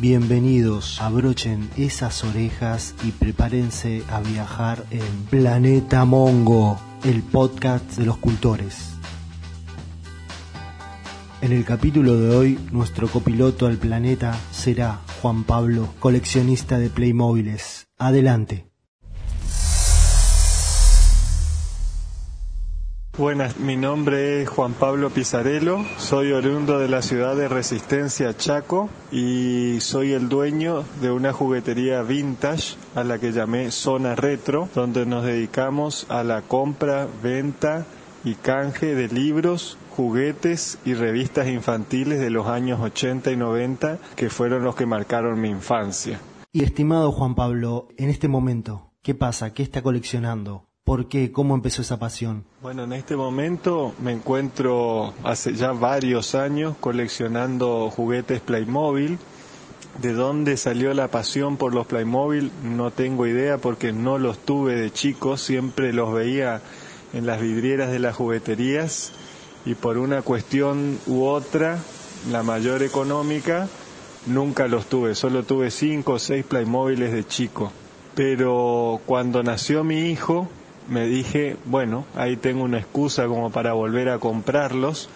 Bienvenidos, 0.00 0.98
abrochen 0.98 1.68
esas 1.76 2.24
orejas 2.24 2.94
y 3.04 3.10
prepárense 3.10 4.02
a 4.08 4.20
viajar 4.20 4.86
en 4.90 5.24
Planeta 5.28 6.06
Mongo, 6.06 6.80
el 7.04 7.22
podcast 7.22 7.98
de 7.98 8.06
los 8.06 8.16
cultores. 8.16 8.94
En 11.42 11.52
el 11.52 11.66
capítulo 11.66 12.16
de 12.16 12.34
hoy, 12.34 12.58
nuestro 12.72 13.08
copiloto 13.08 13.66
al 13.66 13.76
planeta 13.76 14.40
será 14.50 15.00
Juan 15.20 15.44
Pablo, 15.44 15.92
coleccionista 16.00 16.78
de 16.78 16.88
Playmobiles. 16.88 17.86
Adelante. 17.98 18.69
Buenas, 23.20 23.58
mi 23.58 23.76
nombre 23.76 24.40
es 24.40 24.48
Juan 24.48 24.72
Pablo 24.72 25.10
Pizarello, 25.10 25.84
soy 25.98 26.32
oriundo 26.32 26.78
de 26.78 26.88
la 26.88 27.02
ciudad 27.02 27.36
de 27.36 27.48
Resistencia 27.48 28.34
Chaco 28.34 28.88
y 29.12 29.76
soy 29.80 30.12
el 30.12 30.30
dueño 30.30 30.84
de 31.02 31.10
una 31.10 31.34
juguetería 31.34 32.00
vintage 32.00 32.76
a 32.94 33.04
la 33.04 33.18
que 33.18 33.32
llamé 33.32 33.72
Zona 33.72 34.16
Retro, 34.16 34.70
donde 34.74 35.04
nos 35.04 35.26
dedicamos 35.26 36.06
a 36.08 36.24
la 36.24 36.40
compra, 36.40 37.08
venta 37.22 37.84
y 38.24 38.36
canje 38.36 38.94
de 38.94 39.08
libros, 39.08 39.76
juguetes 39.90 40.78
y 40.86 40.94
revistas 40.94 41.46
infantiles 41.46 42.20
de 42.20 42.30
los 42.30 42.46
años 42.46 42.80
80 42.80 43.32
y 43.32 43.36
90 43.36 43.98
que 44.16 44.30
fueron 44.30 44.64
los 44.64 44.76
que 44.76 44.86
marcaron 44.86 45.38
mi 45.38 45.50
infancia. 45.50 46.18
Y 46.52 46.64
estimado 46.64 47.12
Juan 47.12 47.34
Pablo, 47.34 47.88
en 47.98 48.08
este 48.08 48.28
momento, 48.28 48.92
¿qué 49.02 49.14
pasa? 49.14 49.52
¿Qué 49.52 49.62
está 49.62 49.82
coleccionando? 49.82 50.69
¿Por 50.84 51.06
qué? 51.06 51.30
¿Cómo 51.30 51.54
empezó 51.54 51.82
esa 51.82 51.98
pasión? 51.98 52.44
Bueno, 52.62 52.84
en 52.84 52.92
este 52.92 53.14
momento 53.16 53.94
me 54.02 54.12
encuentro 54.12 55.14
hace 55.22 55.54
ya 55.54 55.72
varios 55.72 56.34
años 56.34 56.74
coleccionando 56.80 57.90
juguetes 57.90 58.40
Playmobil. 58.40 59.18
¿De 60.02 60.12
dónde 60.12 60.56
salió 60.56 60.92
la 60.94 61.08
pasión 61.08 61.56
por 61.56 61.74
los 61.74 61.86
Playmobil? 61.86 62.50
No 62.64 62.90
tengo 62.90 63.26
idea 63.26 63.58
porque 63.58 63.92
no 63.92 64.18
los 64.18 64.38
tuve 64.38 64.74
de 64.74 64.90
chico, 64.90 65.36
siempre 65.36 65.92
los 65.92 66.12
veía 66.12 66.60
en 67.12 67.26
las 67.26 67.40
vidrieras 67.40 67.90
de 67.90 67.98
las 67.98 68.16
jugueterías 68.16 69.12
y 69.64 69.74
por 69.74 69.98
una 69.98 70.22
cuestión 70.22 70.98
u 71.06 71.24
otra, 71.24 71.78
la 72.30 72.42
mayor 72.42 72.82
económica, 72.82 73.68
nunca 74.26 74.68
los 74.68 74.86
tuve, 74.86 75.14
solo 75.14 75.42
tuve 75.44 75.70
cinco 75.70 76.14
o 76.14 76.18
seis 76.18 76.44
Playmobiles 76.44 77.12
de 77.12 77.26
chico. 77.26 77.70
Pero 78.14 79.00
cuando 79.06 79.42
nació 79.42 79.84
mi 79.84 80.10
hijo, 80.10 80.48
me 80.90 81.06
dije, 81.06 81.56
bueno, 81.64 82.04
ahí 82.16 82.36
tengo 82.36 82.64
una 82.64 82.78
excusa 82.78 83.26
como 83.26 83.50
para 83.50 83.72
volver 83.72 84.08
a 84.08 84.18
comprarlos. 84.18 85.08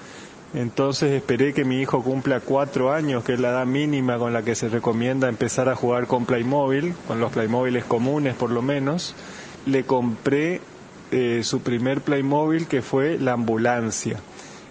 Entonces 0.55 1.11
esperé 1.11 1.53
que 1.53 1.65
mi 1.65 1.81
hijo 1.81 2.03
cumpla 2.03 2.39
cuatro 2.39 2.93
años, 2.93 3.25
que 3.25 3.35
es 3.35 3.41
la 3.41 3.51
edad 3.51 3.67
mínima 3.67 4.19
con 4.19 4.33
la 4.33 4.43
que 4.43 4.55
se 4.55 4.69
recomienda 4.69 5.29
empezar 5.29 5.69
a 5.69 5.75
jugar 5.75 6.07
con 6.07 6.27
Playmobil, 6.27 6.95
con 7.09 7.19
los 7.19 7.33
Playmobiles 7.33 7.85
comunes 7.85 8.35
por 8.37 8.51
lo 8.51 8.63
menos. 8.63 9.17
Le 9.67 9.83
compré 9.85 10.61
eh, 11.11 11.41
su 11.43 11.61
primer 11.61 12.03
Playmobil 12.03 12.69
que 12.69 12.81
fue 12.81 13.19
la 13.19 13.33
ambulancia. 13.33 14.21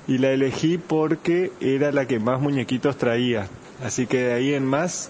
Y 0.07 0.19
la 0.19 0.31
elegí 0.31 0.77
porque 0.77 1.51
era 1.59 1.91
la 1.91 2.07
que 2.07 2.19
más 2.19 2.39
muñequitos 2.39 2.97
traía. 2.97 3.47
Así 3.83 4.07
que 4.07 4.23
de 4.23 4.33
ahí 4.33 4.53
en 4.53 4.65
más 4.65 5.09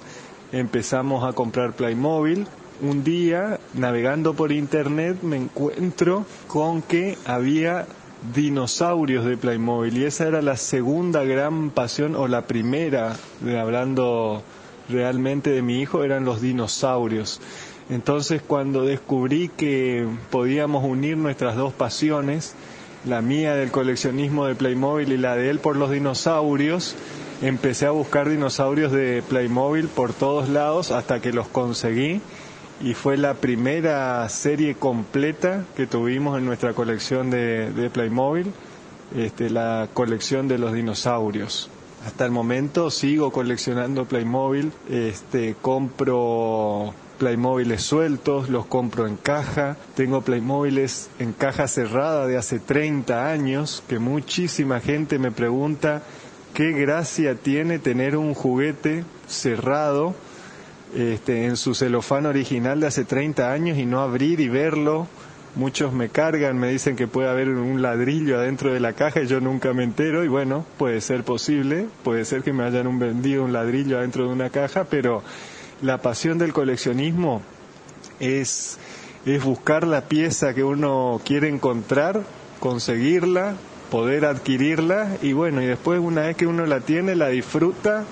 empezamos 0.52 1.24
a 1.24 1.34
comprar 1.34 1.74
Playmobil 1.74 2.48
un 2.82 3.04
día 3.04 3.60
navegando 3.74 4.34
por 4.34 4.52
internet 4.52 5.18
me 5.22 5.38
encuentro 5.38 6.26
con 6.48 6.82
que 6.82 7.18
había 7.26 7.88
dinosaurios 8.34 9.26
de 9.26 9.36
Playmobil 9.36 9.98
y 9.98 10.06
esa 10.06 10.28
era 10.28 10.42
la 10.42 10.56
segunda 10.56 11.24
gran 11.24 11.72
pasión 11.72 12.16
o 12.16 12.28
la 12.28 12.46
primera, 12.48 13.16
hablando 13.60 14.44
realmente 14.90 15.50
de 15.50 15.62
mi 15.62 15.82
hijo, 15.82 16.04
eran 16.04 16.24
los 16.24 16.42
dinosaurios. 16.42 17.42
Entonces 17.90 18.42
cuando 18.42 18.84
descubrí 18.84 19.50
que 19.50 20.08
podíamos 20.32 20.86
unir 20.86 21.18
nuestras 21.18 21.56
dos 21.56 21.74
pasiones, 21.74 22.56
la 23.06 23.22
mía 23.22 23.56
del 23.56 23.72
coleccionismo 23.72 24.46
de 24.46 24.56
Playmobil 24.56 25.12
y 25.12 25.18
la 25.18 25.36
de 25.36 25.50
él 25.50 25.60
por 25.60 25.76
los 25.76 25.92
dinosaurios, 25.92 26.96
empecé 27.42 27.86
a 27.86 27.92
buscar 27.92 28.30
dinosaurios 28.30 28.94
de 28.94 29.22
Playmobil 29.28 29.90
por 29.90 30.14
todos 30.14 30.48
lados 30.48 30.92
hasta 30.92 31.20
que 31.20 31.34
los 31.34 31.48
conseguí 31.50 32.22
y 32.84 32.96
fue 32.96 33.16
la 33.16 33.36
primera 33.36 34.28
serie 34.28 34.76
completa 34.76 35.64
que 35.76 35.88
tuvimos 35.88 36.38
en 36.38 36.46
nuestra 36.46 36.74
colección 36.74 37.30
de, 37.30 37.90
Playmobil, 37.94 38.52
este, 39.16 39.50
la 39.50 39.88
colección 39.94 40.50
de 40.50 40.58
los 40.58 40.74
dinosaurios. 40.74 41.70
Hasta 42.06 42.26
el 42.26 42.32
momento 42.32 42.92
sigo 42.92 43.32
coleccionando 43.32 44.04
Playmobil, 44.04 44.74
este, 44.90 45.56
compro 45.62 46.94
Playmobiles 47.20 47.82
sueltos, 47.82 48.50
los 48.50 48.66
compro 48.66 49.08
en 49.08 49.16
caja, 49.16 49.78
tengo 49.96 50.20
Playmobiles 50.20 51.10
en 51.20 51.32
caja 51.32 51.70
cerrada 51.70 52.28
de 52.28 52.36
hace 52.36 52.60
30 52.60 53.32
años, 53.32 53.82
que 53.88 53.98
muchísima 53.98 54.82
gente 54.82 55.20
me 55.20 55.32
pregunta 55.32 56.04
qué 56.54 56.74
gracia 56.74 57.36
tiene 57.36 57.80
tener 57.80 58.18
un 58.18 58.34
juguete 58.34 59.06
cerrado 59.26 60.16
este, 60.96 61.46
en 61.46 61.58
su 61.58 61.74
celofán 61.74 62.26
original 62.26 62.80
de 62.80 62.88
hace 62.88 63.06
30 63.06 63.52
años 63.52 63.78
y 63.78 63.86
no 63.86 64.02
abrir 64.02 64.40
y 64.40 64.50
verlo. 64.50 65.08
Muchos 65.56 65.94
me 65.94 66.10
cargan, 66.10 66.58
me 66.58 66.70
dicen 66.70 66.96
que 66.96 67.08
puede 67.08 67.30
haber 67.30 67.50
un 67.50 67.82
ladrillo 67.82 68.40
adentro 68.40 68.74
de 68.74 68.80
la 68.80 68.94
caja 68.94 69.22
y 69.22 69.28
yo 69.28 69.40
nunca 69.40 69.72
me 69.74 69.84
entero 69.84 70.24
y 70.24 70.28
bueno, 70.28 70.66
puede 70.78 71.00
ser 71.00 71.24
posible, 71.24 71.88
puede 72.04 72.26
ser 72.26 72.42
que 72.42 72.54
me 72.54 72.64
hayan 72.64 72.98
vendido 72.98 73.44
un 73.44 73.54
ladrillo 73.54 74.00
adentro 74.00 74.26
de 74.26 74.34
una 74.34 74.50
caja, 74.50 74.86
pero 74.86 75.22
la 75.82 76.00
pasión 76.00 76.40
del 76.40 76.54
coleccionismo 76.54 77.44
es, 78.20 78.80
es 79.28 79.44
buscar 79.44 79.86
la 79.86 80.06
pieza 80.06 80.56
que 80.56 80.64
uno 80.64 81.22
quiere 81.24 81.50
encontrar, 81.50 82.24
conseguirla, 82.60 83.54
poder 83.92 84.26
adquirirla 84.26 85.18
y 85.22 85.34
bueno, 85.34 85.62
y 85.62 85.68
después 85.68 86.00
una 86.00 86.22
vez 86.22 86.36
que 86.36 86.48
uno 86.48 86.66
la 86.66 86.80
tiene, 86.80 87.16
la 87.16 87.28
disfruta 87.28 88.06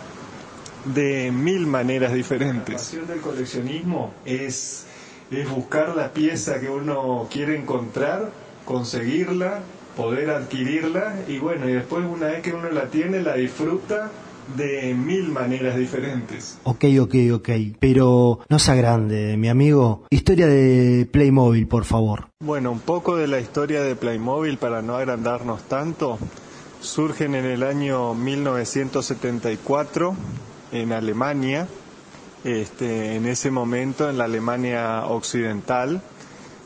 de 0.86 1.32
mil 1.32 1.68
maneras 1.68 2.14
diferentes. 2.14 2.74
La 2.74 2.78
pasión 2.78 3.08
del 3.08 3.22
coleccionismo 3.22 4.14
es, 4.26 4.86
es 5.30 5.50
buscar 5.50 5.96
la 5.96 6.14
pieza 6.14 6.60
que 6.60 6.70
uno 6.70 7.28
quiere 7.32 7.58
encontrar, 7.58 8.32
conseguirla, 8.66 9.62
poder 9.96 10.30
adquirirla 10.30 11.16
y 11.28 11.40
bueno, 11.40 11.70
y 11.70 11.74
después 11.74 12.06
una 12.06 12.28
vez 12.28 12.42
que 12.42 12.54
uno 12.54 12.70
la 12.70 12.90
tiene, 12.90 13.22
la 13.22 13.36
disfruta 13.36 14.12
de 14.56 14.94
mil 14.94 15.30
maneras 15.30 15.78
diferentes. 15.78 16.58
Ok, 16.64 16.86
ok, 17.00 17.16
ok, 17.34 17.50
pero 17.80 18.40
no 18.50 18.60
sea 18.60 18.76
grande, 18.76 19.38
mi 19.38 19.50
amigo. 19.50 20.04
Historia 20.10 20.48
de 20.48 21.08
Playmobil, 21.10 21.68
por 21.68 21.86
favor. 21.86 22.28
Bueno, 22.40 22.72
un 22.72 22.80
poco 22.80 23.16
de 23.16 23.28
la 23.28 23.40
historia 23.40 23.82
de 23.82 23.96
Playmobil 23.96 24.58
para 24.58 24.82
no 24.82 24.96
agrandarnos 24.96 25.64
tanto. 25.64 26.18
Surgen 26.82 27.36
en 27.36 27.46
el 27.46 27.64
año 27.64 28.16
1974 28.16 30.16
en 30.72 30.92
Alemania, 30.94 31.68
este, 32.44 33.16
en 33.16 33.26
ese 33.28 33.52
momento 33.52 34.10
en 34.10 34.18
la 34.18 34.24
Alemania 34.26 35.06
occidental, 35.06 36.02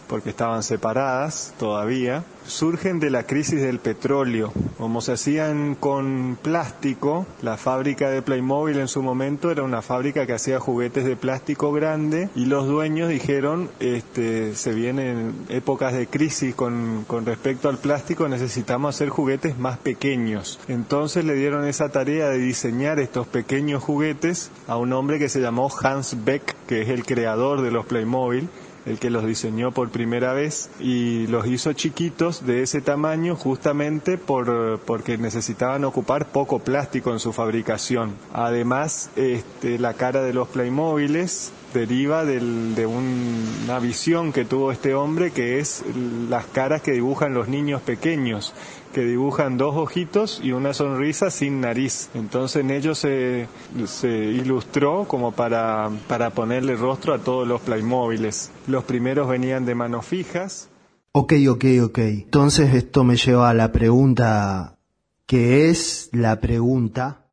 porque 0.08 0.30
estaban 0.30 0.64
separadas 0.64 1.54
todavía, 1.58 2.24
surgen 2.48 3.00
de 3.00 3.10
la 3.10 3.24
crisis 3.24 3.62
del 3.62 3.80
petróleo. 3.80 4.52
Como 4.78 5.02
se 5.02 5.14
hacían 5.14 5.76
con 5.76 6.38
plástico, 6.42 7.26
la 7.42 7.58
fábrica 7.58 8.10
de 8.10 8.22
Playmobil 8.22 8.78
en 8.80 8.88
su 8.88 9.02
momento 9.02 9.52
era 9.52 9.64
una 9.64 9.82
fábrica 9.82 10.26
que 10.26 10.34
hacía 10.34 10.60
juguetes 10.60 11.06
de 11.06 11.16
plástico 11.16 11.72
grande 11.72 12.30
y 12.36 12.46
los 12.46 12.68
dueños 12.68 13.10
dijeron, 13.10 13.70
este, 13.80 14.56
se 14.56 14.74
vienen 14.74 15.34
épocas 15.50 15.94
de 15.94 16.08
crisis 16.08 16.54
con, 16.56 17.06
con 17.08 17.26
respecto 17.26 17.70
al 17.70 17.78
plástico, 17.78 18.28
necesitamos 18.28 18.96
hacer 18.96 19.10
juguetes 19.10 19.58
más 19.58 19.78
pequeños. 19.78 20.60
Entonces 20.68 21.26
le 21.26 21.34
dieron 21.36 21.66
esa 21.66 21.90
tarea 21.90 22.30
de 22.30 22.38
diseñar 22.38 23.00
estos 23.00 23.28
pequeños 23.28 23.84
juguetes 23.84 24.52
a 24.68 24.78
un 24.78 24.94
hombre 24.94 25.20
que 25.20 25.30
se 25.30 25.42
llamó 25.42 25.72
Hans 25.82 26.24
Beck, 26.24 26.56
que 26.68 26.82
es 26.82 26.90
el 26.90 27.06
creador 27.06 27.62
de 27.62 27.72
los 27.72 27.86
Playmobil 27.86 28.50
el 28.86 29.00
que 29.00 29.10
los 29.10 29.26
diseñó 29.26 29.72
por 29.72 29.90
primera 29.90 30.34
vez 30.34 30.70
y 30.80 31.28
los 31.28 31.48
hizo 31.48 31.74
chiquitos 31.74 32.46
de 32.46 32.62
ese 32.64 32.82
tamaño 32.82 33.36
justamente 33.36 34.18
por, 34.18 34.80
porque 34.80 35.18
necesitaban 35.18 35.84
ocupar 35.86 36.28
poco 36.28 36.60
plástico 36.60 37.12
en 37.12 37.20
su 37.20 37.34
fabricación. 37.34 38.14
Además, 38.34 39.10
este, 39.16 39.80
la 39.80 39.94
cara 39.94 40.22
de 40.22 40.34
los 40.34 40.48
Playmobiles 40.48 41.52
deriva 41.80 42.26
de 42.26 42.86
una 42.86 43.80
visión 43.80 44.32
que 44.32 44.46
tuvo 44.46 44.72
este 44.72 44.94
hombre 44.94 45.32
que 45.32 45.60
es 45.60 45.84
las 46.30 46.46
caras 46.46 46.82
que 46.82 46.92
dibujan 46.92 47.34
los 47.34 47.48
niños 47.48 47.82
pequeños 47.82 48.54
que 48.96 49.04
dibujan 49.04 49.58
dos 49.58 49.76
ojitos 49.76 50.40
y 50.42 50.54
una 50.54 50.74
sonrisa 50.74 51.30
sin 51.30 51.60
nariz. 51.60 52.10
Entonces 52.14 52.62
en 52.62 52.72
ellos 52.72 52.98
se, 52.98 53.50
se 53.88 54.08
ilustró 54.08 55.04
como 55.06 55.34
para, 55.34 55.92
para 56.08 56.30
ponerle 56.30 56.78
rostro 56.78 57.14
a 57.14 57.20
todos 57.20 57.46
los 57.46 57.60
Playmóviles. 57.60 58.52
Los 58.68 58.86
primeros 58.86 59.28
venían 59.28 59.66
de 59.66 59.76
manos 59.76 60.06
fijas. 60.06 60.70
Ok, 61.12 61.34
ok, 61.50 61.66
ok. 61.84 61.98
Entonces 61.98 62.74
esto 62.74 63.04
me 63.04 63.18
lleva 63.18 63.50
a 63.50 63.54
la 63.54 63.74
pregunta 63.74 64.78
que 65.26 65.70
es 65.70 66.08
la 66.14 66.40
pregunta. 66.40 67.25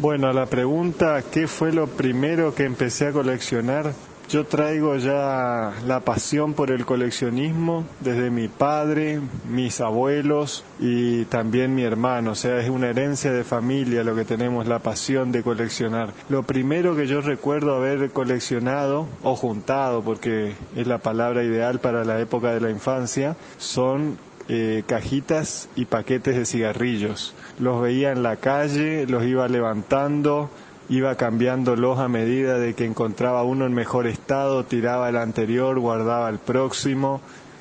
Bueno, 0.00 0.32
la 0.32 0.46
pregunta, 0.46 1.24
¿qué 1.28 1.48
fue 1.48 1.72
lo 1.72 1.88
primero 1.88 2.54
que 2.54 2.62
empecé 2.64 3.08
a 3.08 3.12
coleccionar? 3.12 3.94
Yo 4.28 4.44
traigo 4.46 4.94
ya 4.94 5.72
la 5.86 6.00
pasión 6.04 6.54
por 6.54 6.70
el 6.70 6.86
coleccionismo 6.86 7.84
desde 7.98 8.30
mi 8.30 8.46
padre, 8.46 9.20
mis 9.48 9.80
abuelos 9.80 10.64
y 10.78 11.24
también 11.24 11.74
mi 11.74 11.82
hermano. 11.82 12.30
O 12.30 12.34
sea, 12.36 12.60
es 12.60 12.68
una 12.70 12.90
herencia 12.90 13.32
de 13.32 13.42
familia 13.42 14.04
lo 14.04 14.14
que 14.14 14.24
tenemos, 14.24 14.68
la 14.68 14.78
pasión 14.78 15.32
de 15.32 15.42
coleccionar. 15.42 16.12
Lo 16.28 16.44
primero 16.44 16.94
que 16.94 17.08
yo 17.08 17.20
recuerdo 17.20 17.74
haber 17.74 18.10
coleccionado 18.10 19.08
o 19.24 19.34
juntado, 19.34 20.02
porque 20.02 20.52
es 20.76 20.86
la 20.86 20.98
palabra 20.98 21.42
ideal 21.42 21.80
para 21.80 22.04
la 22.04 22.20
época 22.20 22.52
de 22.52 22.60
la 22.60 22.70
infancia, 22.70 23.34
son 23.56 24.16
eh, 24.48 24.82
cajitas 24.86 25.68
y 25.76 25.84
paquetes 25.84 26.34
de 26.34 26.46
cigarrillos. 26.46 27.34
Los 27.58 27.82
veía 27.82 28.12
en 28.12 28.22
la 28.22 28.36
calle, 28.36 29.06
los 29.06 29.24
iba 29.24 29.46
levantando, 29.46 30.48
iba 30.88 31.14
cambiándolos 31.16 31.98
a 31.98 32.08
medida 32.08 32.58
de 32.58 32.74
que 32.74 32.86
encontraba 32.86 33.42
uno 33.42 33.66
en 33.66 33.74
mejor 33.74 34.06
estado, 34.06 34.64
tiraba 34.64 35.10
el 35.10 35.18
anterior, 35.18 35.78
guardaba 35.78 36.30
el 36.30 36.38
próximo, 36.38 37.20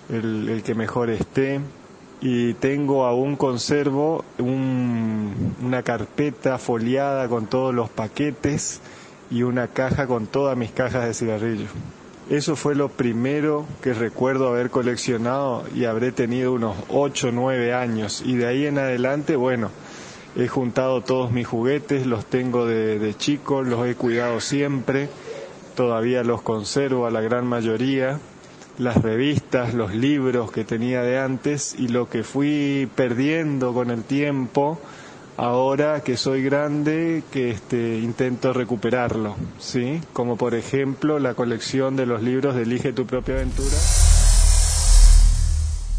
el, 0.10 0.62
que 0.66 0.76
mejor 0.76 1.10
esté. 1.10 1.60
Y 2.22 2.54
tengo 2.56 3.06
aún 3.06 3.36
conservo 3.36 4.24
una 4.40 5.84
carpeta 5.84 6.58
foliada 6.58 7.28
con 7.28 7.48
todos 7.48 7.76
los 7.76 7.90
paquetes 7.90 8.82
y 9.30 9.44
una 9.44 9.68
caja 9.68 10.08
con 10.08 10.26
todas 10.26 10.58
mis 10.58 10.72
cajas 10.72 11.06
de 11.06 11.14
cigarrillos. 11.14 11.70
Eso 12.30 12.56
fue 12.56 12.76
lo 12.76 12.90
primero 12.90 13.66
que 13.82 13.94
recuerdo 13.94 14.50
haber 14.50 14.70
coleccionado 14.70 15.64
y 15.74 15.86
habré 15.86 16.12
tenido 16.12 16.54
unos 16.54 16.76
8 16.90 17.30
o 17.30 17.32
9 17.32 17.74
años. 17.74 18.22
Y 18.26 18.36
de 18.36 18.48
ahí 18.48 18.66
en 18.66 18.78
adelante, 18.80 19.36
bueno, 19.36 19.72
He 20.40 20.48
juntado 20.48 21.02
todos 21.02 21.32
mis 21.32 21.48
juguetes, 21.48 22.06
los 22.06 22.28
tengo 22.28 22.68
de, 22.68 23.16
chico, 23.18 23.64
los 23.64 23.88
he 23.88 23.96
cuidado 23.96 24.40
siempre, 24.40 25.10
todavía 25.76 26.24
los 26.24 26.44
conservo 26.44 27.08
a 27.08 27.12
la 27.12 27.22
gran 27.22 27.48
mayoría, 27.48 28.20
las 28.78 29.02
revistas, 29.02 29.74
los 29.74 29.96
libros 29.96 30.52
que 30.52 30.64
tenía 30.64 31.02
de 31.02 31.18
antes 31.18 31.74
y 31.80 31.88
lo 31.88 32.08
que 32.08 32.22
fui 32.22 32.88
perdiendo 32.96 33.74
con 33.74 33.90
el 33.90 34.04
tiempo, 34.04 34.80
ahora 35.38 36.02
que 36.02 36.18
soy 36.18 36.44
grande, 36.44 37.24
que 37.32 37.52
este, 37.52 38.00
intento 38.00 38.52
recuperarlo, 38.54 39.36
¿sí? 39.60 40.02
Como 40.12 40.36
por 40.36 40.56
ejemplo 40.56 41.20
la 41.20 41.36
colección 41.36 41.96
de 41.96 42.06
los 42.06 42.22
libros 42.22 42.56
de 42.56 42.64
Elige 42.64 42.92
tu 42.92 43.06
propia 43.06 43.36
aventura. 43.36 43.78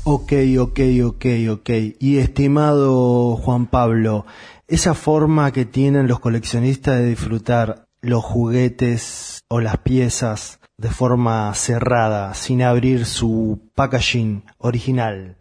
Ok, 0.04 0.32
ok, 0.58 0.80
ok, 1.04 1.26
ok. 1.50 1.70
Y 1.98 2.18
estimado 2.18 3.36
Juan 3.36 3.66
Pablo, 3.66 4.26
esa 4.66 4.94
forma 4.94 5.52
que 5.52 5.64
tienen 5.64 6.08
los 6.08 6.18
coleccionistas 6.20 6.98
de 6.98 7.06
disfrutar 7.06 7.86
los 8.00 8.24
juguetes 8.24 9.44
o 9.48 9.60
las 9.60 9.78
piezas 9.78 10.60
de 10.76 10.90
forma 10.90 11.52
cerrada, 11.54 12.34
sin 12.34 12.62
abrir 12.62 13.04
su 13.04 13.70
packaging 13.74 14.44
original, 14.58 15.37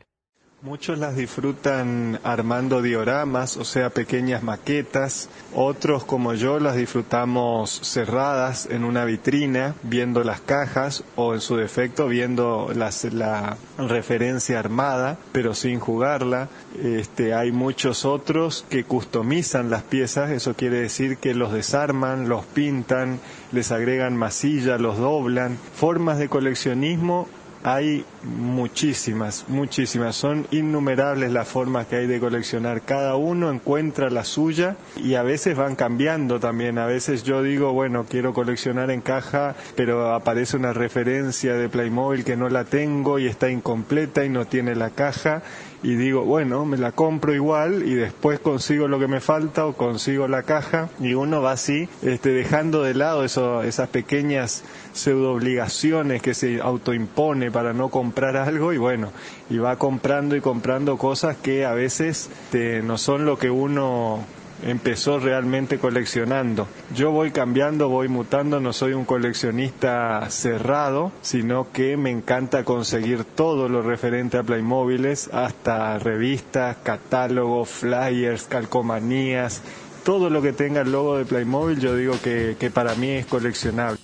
Muchos 0.64 0.98
las 0.98 1.16
disfrutan 1.16 2.20
armando 2.24 2.82
dioramas, 2.82 3.58
o 3.58 3.64
sea, 3.64 3.92
pequeñas 3.92 4.42
maquetas. 4.42 5.30
Otros, 5.54 6.04
como 6.04 6.34
yo, 6.34 6.60
las 6.60 6.76
disfrutamos 6.76 7.80
cerradas 7.84 8.68
en 8.72 8.84
una 8.84 9.06
vitrina, 9.06 9.76
viendo 9.84 10.24
las 10.24 10.42
cajas 10.42 11.04
o, 11.16 11.36
en 11.36 11.42
su 11.42 11.58
defecto, 11.58 12.08
viendo 12.08 12.72
la 12.74 13.56
referencia 13.78 14.58
armada, 14.58 15.20
pero 15.32 15.54
sin 15.54 15.80
jugarla. 15.80 16.50
Este, 16.82 17.36
hay 17.36 17.52
muchos 17.52 18.04
otros 18.04 18.66
que 18.68 18.84
customizan 18.84 19.70
las 19.70 19.84
piezas, 19.84 20.32
eso 20.32 20.56
quiere 20.56 20.82
decir 20.82 21.18
que 21.18 21.36
los 21.36 21.54
desarman, 21.54 22.30
los 22.30 22.46
pintan, 22.46 23.20
les 23.52 23.72
agregan 23.72 24.18
masilla, 24.18 24.80
los 24.80 24.98
doblan. 24.98 25.60
Formas 25.76 26.18
de 26.18 26.30
coleccionismo 26.30 27.28
hay 27.68 28.06
muchísimas, 28.24 29.44
muchísimas. 29.50 30.16
Son 30.16 30.48
innumerables 30.52 31.34
las 31.34 31.50
formas 31.50 31.86
que 31.88 31.98
hay 31.98 32.08
de 32.08 32.18
coleccionar. 32.22 32.84
Cada 32.84 33.18
uno 33.18 33.52
encuentra 33.52 34.10
la 34.10 34.24
suya 34.24 34.78
y 34.96 35.16
a 35.16 35.22
veces 35.22 35.58
van 35.58 35.76
cambiando 35.76 36.40
también. 36.40 36.78
A 36.78 36.86
veces 36.86 37.24
yo 37.24 37.44
digo, 37.44 37.74
bueno, 37.74 38.06
quiero 38.10 38.32
coleccionar 38.34 38.90
en 38.90 39.02
caja, 39.02 39.54
pero 39.76 40.14
aparece 40.14 40.56
una 40.56 40.72
referencia 40.72 41.56
de 41.56 41.68
Playmobil 41.68 42.24
que 42.24 42.38
no 42.38 42.48
la 42.48 42.64
tengo 42.64 43.20
y 43.20 43.28
está 43.28 43.50
incompleta 43.52 44.24
y 44.24 44.30
no 44.30 44.46
tiene 44.46 44.74
la 44.74 44.92
caja 44.92 45.42
y 45.84 45.96
digo, 45.96 46.24
bueno, 46.26 46.66
me 46.66 46.78
la 46.78 46.92
compro 46.92 47.36
igual 47.36 47.84
y 47.88 47.94
después 47.94 48.40
consigo 48.40 48.88
lo 48.88 49.00
que 49.00 49.08
me 49.08 49.20
falta 49.20 49.66
o 49.66 49.74
consigo 49.74 50.28
la 50.28 50.44
caja. 50.44 50.90
Y 51.00 51.14
uno 51.14 51.42
va 51.42 51.52
así, 51.52 51.88
este, 52.02 52.30
dejando 52.30 52.82
de 52.82 52.96
lado 52.96 53.24
esas 53.24 53.90
pequeñas 53.90 54.64
pseudo 54.94 55.34
obligaciones 55.34 56.22
que 56.22 56.34
se 56.34 56.60
autoimpone 56.62 57.52
para 57.52 57.74
no 57.74 57.90
comprar 57.90 58.38
algo 58.38 58.74
y 58.74 58.78
bueno, 58.78 59.12
y 59.50 59.60
va 59.60 59.78
comprando 59.78 60.36
y 60.36 60.42
comprando 60.42 60.98
cosas 60.98 61.38
que 61.38 61.66
a 61.66 61.74
veces 61.74 62.30
este, 62.46 62.82
no 62.82 62.98
son 62.98 63.26
lo 63.26 63.38
que 63.38 63.52
uno 63.52 64.26
empezó 64.64 65.20
realmente 65.20 65.78
coleccionando. 65.78 66.68
Yo 66.96 67.12
voy 67.12 67.32
cambiando, 67.32 67.90
voy 67.90 68.08
mutando, 68.08 68.60
no 68.60 68.74
soy 68.74 68.94
un 68.94 69.06
coleccionista 69.06 70.30
cerrado, 70.30 71.12
sino 71.22 71.72
que 71.72 71.98
me 71.98 72.10
encanta 72.12 72.64
conseguir 72.64 73.24
todo 73.24 73.70
lo 73.70 73.82
referente 73.82 74.38
a 74.38 74.44
Playmobiles, 74.44 75.30
hasta 75.34 76.00
revistas, 76.00 76.78
catálogos, 76.84 77.70
flyers, 77.70 78.44
calcomanías, 78.44 79.62
todo 80.04 80.30
lo 80.30 80.42
que 80.42 80.54
tenga 80.54 80.82
el 80.82 80.92
logo 80.92 81.18
de 81.18 81.26
Playmobil 81.26 81.80
yo 81.80 81.96
digo 81.96 82.16
que, 82.24 82.56
que 82.60 82.72
para 82.72 82.96
mí 82.96 83.10
es 83.10 83.26
coleccionable. 83.26 84.00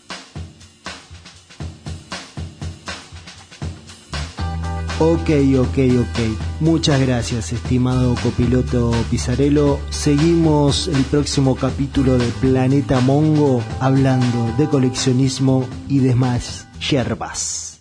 Ok, 5.00 5.30
ok, 5.60 5.78
ok. 6.00 6.20
Muchas 6.60 7.02
gracias, 7.02 7.52
estimado 7.52 8.14
copiloto 8.22 8.92
Pizarello. 9.10 9.80
Seguimos 9.90 10.88
el 10.88 11.04
próximo 11.06 11.56
capítulo 11.56 12.18
de 12.18 12.28
Planeta 12.40 13.00
Mongo 13.00 13.64
hablando 13.80 14.54
de 14.58 14.68
coleccionismo 14.68 15.68
y 15.90 15.98
demás 16.00 16.68
yerbas. 16.90 17.73